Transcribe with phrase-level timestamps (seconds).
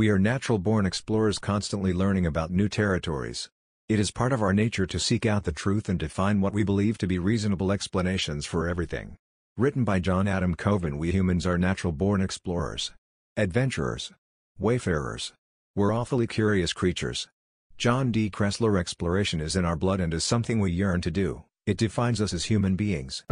[0.00, 3.50] We are natural-born explorers constantly learning about new territories.
[3.86, 6.54] It is part of our nature to seek out the truth and to find what
[6.54, 9.18] we believe to be reasonable explanations for everything.
[9.58, 12.92] Written by John Adam Coven We humans are natural-born explorers.
[13.36, 14.10] Adventurers.
[14.58, 15.34] Wayfarers.
[15.76, 17.28] We're awfully curious creatures.
[17.76, 18.30] John D.
[18.30, 22.22] Kressler Exploration is in our blood and is something we yearn to do, it defines
[22.22, 23.22] us as human beings.